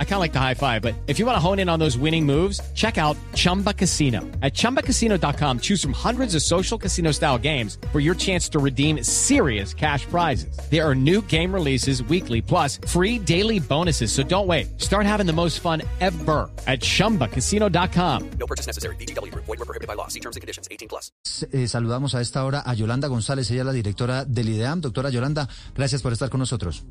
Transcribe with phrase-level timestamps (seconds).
[0.00, 1.78] I kind of like the high five, but if you want to hone in on
[1.78, 4.22] those winning moves, check out Chumba Casino.
[4.42, 9.04] At ChumbaCasino.com, choose from hundreds of social casino style games for your chance to redeem
[9.04, 10.58] serious cash prizes.
[10.68, 14.10] There are new game releases weekly, plus free daily bonuses.
[14.10, 14.80] So don't wait.
[14.80, 18.30] Start having the most fun ever at ChumbaCasino.com.
[18.40, 18.96] No purchase necessary.
[18.96, 19.32] BGW.
[19.32, 20.08] Void were prohibited by law.
[20.08, 20.66] See terms and conditions.
[20.72, 21.12] 18 plus.
[21.52, 24.80] Eh, saludamos a esta hora a Yolanda González, ella es la directora del IDEAM.
[24.80, 26.84] Doctora Yolanda, gracias por estar con nosotros.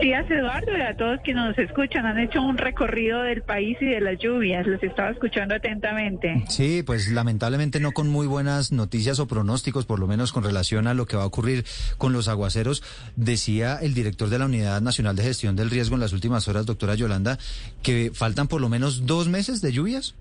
[0.00, 2.06] Días, Eduardo, y a todos quienes nos escuchan.
[2.06, 4.66] Han hecho un recorrido del país y de las lluvias.
[4.66, 6.44] Los estaba escuchando atentamente.
[6.48, 10.86] Sí, pues lamentablemente no con muy buenas noticias o pronósticos, por lo menos con relación
[10.86, 11.64] a lo que va a ocurrir
[11.98, 12.82] con los aguaceros.
[13.16, 16.66] Decía el director de la Unidad Nacional de Gestión del Riesgo en las últimas horas,
[16.66, 17.38] doctora Yolanda,
[17.82, 20.14] que faltan por lo menos dos meses de lluvias.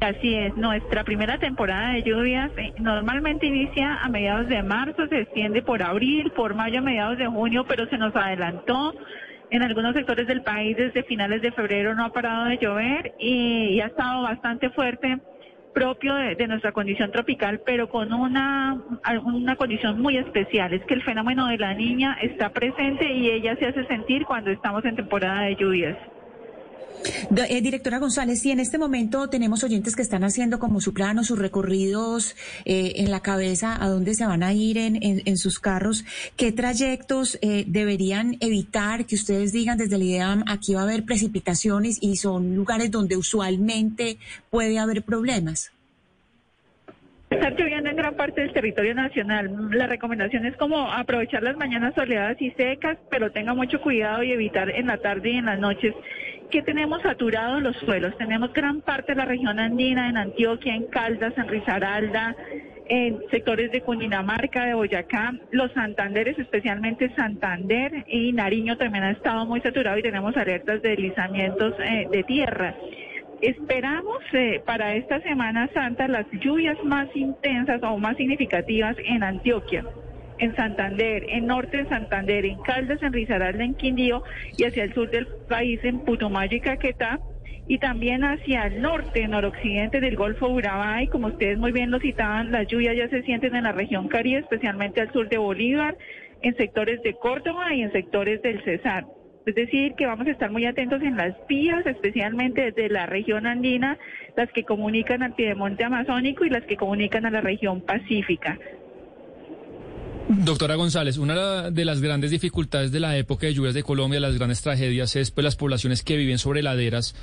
[0.00, 5.22] Así es, nuestra primera temporada de lluvias eh, normalmente inicia a mediados de marzo, se
[5.22, 8.94] extiende por abril, por mayo, a mediados de junio, pero se nos adelantó.
[9.50, 13.80] En algunos sectores del país desde finales de febrero no ha parado de llover y,
[13.80, 15.18] ha estado bastante fuerte
[15.74, 18.80] propio de, nuestra condición tropical, pero con una,
[19.24, 23.56] una condición muy especial, es que el fenómeno de la niña está presente y ella
[23.56, 25.96] se hace sentir cuando estamos en temporada de lluvias.
[27.48, 31.24] Eh, directora González, si en este momento tenemos oyentes que están haciendo como su plano,
[31.24, 35.58] sus recorridos eh, en la cabeza, a dónde se van a ir en, en, sus
[35.58, 36.04] carros,
[36.36, 41.04] ¿qué trayectos eh, deberían evitar que ustedes digan desde el IDEAM aquí va a haber
[41.04, 44.18] precipitaciones y son lugares donde usualmente
[44.50, 45.72] puede haber problemas?
[47.30, 49.68] Está lloviendo en gran parte del territorio nacional.
[49.70, 54.32] La recomendación es como aprovechar las mañanas soleadas y secas, pero tenga mucho cuidado y
[54.32, 55.94] evitar en la tarde y en las noches
[56.50, 58.16] que tenemos saturados los suelos.
[58.16, 62.34] Tenemos gran parte de la región andina, en Antioquia, en Caldas, en Risaralda,
[62.86, 69.44] en sectores de Cundinamarca, de Boyacá, los Santanderes, especialmente Santander y Nariño también ha estado
[69.44, 72.74] muy saturado y tenemos alertas de deslizamientos eh, de tierra.
[73.42, 79.84] Esperamos eh, para esta Semana Santa las lluvias más intensas o más significativas en Antioquia
[80.38, 84.22] en Santander, en norte en Santander, en Caldas, en Risaralda, en Quindío
[84.56, 87.20] y hacia el sur del país en Putumayo y Caquetá
[87.68, 92.00] y también hacia el norte, noroccidente del Golfo Urabá y como ustedes muy bien lo
[92.00, 95.96] citaban, las lluvias ya se sienten en la región Caribe, especialmente al sur de Bolívar,
[96.40, 99.04] en sectores de Córdoba y en sectores del Cesar.
[99.44, 103.46] Es decir, que vamos a estar muy atentos en las vías, especialmente desde la región
[103.46, 103.98] andina,
[104.36, 108.58] las que comunican al piedemonte amazónico y las que comunican a la región pacífica.
[110.28, 114.34] Doctora González, una de las grandes dificultades de la época de lluvias de Colombia, las
[114.34, 117.14] grandes tragedias, es pues las poblaciones que viven sobre laderas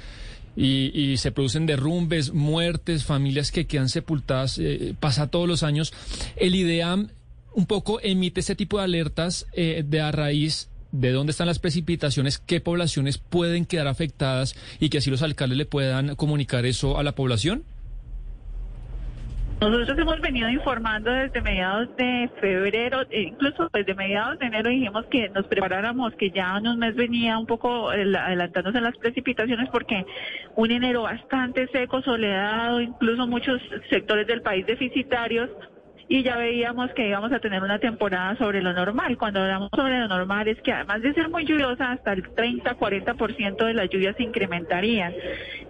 [0.55, 5.93] y, se producen derrumbes, muertes, familias que quedan sepultadas, eh, pasa todos los años.
[6.35, 7.09] El IDEAM
[7.53, 11.59] un poco emite este tipo de alertas eh, de a raíz de dónde están las
[11.59, 16.97] precipitaciones, qué poblaciones pueden quedar afectadas y que así los alcaldes le puedan comunicar eso
[16.97, 17.63] a la población.
[19.61, 25.05] Nosotros hemos venido informando desde mediados de febrero, e incluso desde mediados de enero dijimos
[25.09, 30.05] que nos preparáramos, que ya en un mes venía un poco adelantándose las precipitaciones porque
[30.55, 35.49] un enero bastante seco, soledado, incluso muchos sectores del país deficitarios
[36.07, 39.17] y ya veíamos que íbamos a tener una temporada sobre lo normal.
[39.17, 43.65] Cuando hablamos sobre lo normal es que además de ser muy lluviosa, hasta el 30-40%
[43.65, 45.13] de las lluvias se incrementarían.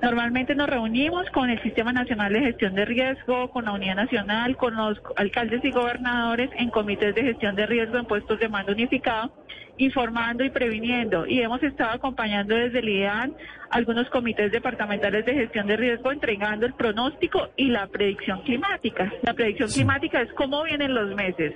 [0.02, 4.58] Normalmente nos reunimos con el Sistema Nacional de Gestión de Riesgo, con la Unidad Nacional,
[4.58, 8.74] con los alcaldes y gobernadores en comités de gestión de riesgo en puestos de mando
[8.74, 9.32] unificado
[9.78, 11.26] informando y previniendo.
[11.26, 13.36] Y hemos estado acompañando desde el IDEAN
[13.70, 19.12] algunos comités departamentales de gestión de riesgo entregando el pronóstico y la predicción climática.
[19.24, 21.54] La predicción climática es cómo vienen los meses.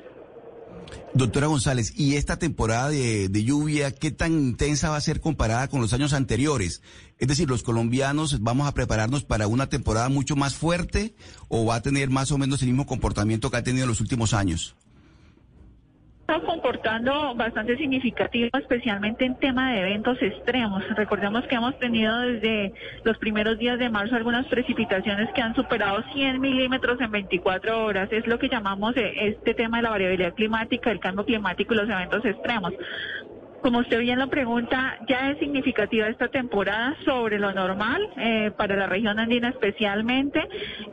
[1.14, 5.68] Doctora González, ¿y esta temporada de, de, lluvia qué tan intensa va a ser comparada
[5.68, 6.82] con los años anteriores?
[7.18, 11.16] Es decir, ¿los colombianos vamos a prepararnos para una temporada mucho más fuerte
[11.48, 14.02] o va a tener más o menos el mismo comportamiento que ha tenido en los
[14.02, 14.76] últimos años?
[16.30, 20.84] Estado comportando bastante significativo, especialmente en tema de eventos extremos.
[20.96, 22.72] Recordemos que hemos tenido desde
[23.04, 28.10] los primeros días de marzo algunas precipitaciones que han superado 100 milímetros en 24 horas.
[28.12, 31.78] Es lo que llamamos eh, este tema de la variabilidad climática, el cambio climático y
[31.78, 32.74] los eventos extremos.
[33.62, 38.76] Como usted bien lo pregunta, ya es significativa esta temporada sobre lo normal eh, para
[38.76, 40.48] la región andina especialmente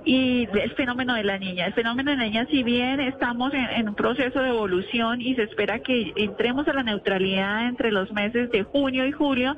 [0.04, 1.66] y el fenómeno de la niña.
[1.66, 5.44] El fenómeno de la niña, si bien estamos en, un proceso de evolución y se
[5.44, 9.56] espera que entremos a la neutralidad entre los meses de junio y julio,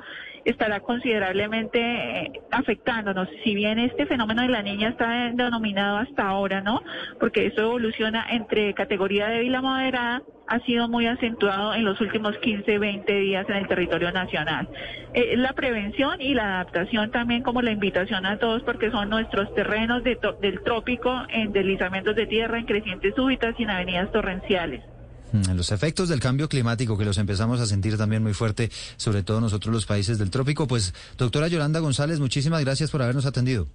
[0.49, 3.27] estará considerablemente eh, afectándonos.
[3.43, 6.81] Si bien este fenómeno de la niña está denominado hasta ahora, ¿no?
[7.19, 12.35] Porque eso evoluciona entre categoría débil a moderada, ha sido muy acentuado en los últimos
[12.39, 14.67] 15, 20 días en el territorio nacional.
[15.13, 19.53] Eh, la prevención y la adaptación también como la invitación a todos porque son nuestros
[19.53, 24.81] terrenos de del trópico en deslizamientos de tierra, en crecientes súbitas y en avenidas torrenciales.
[25.31, 29.23] Mm, los efectos del cambio climático que los empezamos a sentir también muy fuerte, sobre
[29.23, 30.67] todo nosotros los países del trópico.
[30.67, 33.67] Pues, doctora Yolanda González, muchísimas gracias por habernos atendido.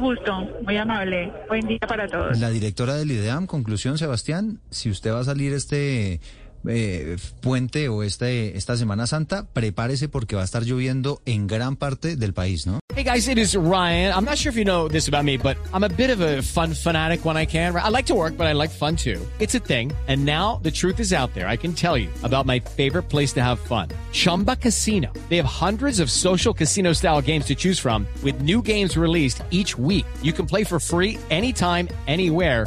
[0.00, 1.30] gusto, muy amable.
[1.48, 2.38] Buen día para todos.
[2.38, 6.20] La directora del IDEAM, conclusión, Sebastián, si usted va a salir este
[6.68, 11.76] eh, puente o este, esta Semana Santa, prepárese porque va a estar lloviendo en gran
[11.76, 12.80] parte del país, ¿no?
[12.94, 14.12] Hey guys, it is Ryan.
[14.12, 16.42] I'm not sure if you know this about me, but I'm a bit of a
[16.42, 17.74] fun fanatic when I can.
[17.74, 19.18] I like to work, but I like fun too.
[19.38, 19.92] It's a thing.
[20.08, 21.48] And now the truth is out there.
[21.48, 23.88] I can tell you about my favorite place to have fun.
[24.12, 25.10] Chumba Casino.
[25.30, 29.42] They have hundreds of social casino style games to choose from with new games released
[29.50, 30.04] each week.
[30.20, 32.66] You can play for free anytime, anywhere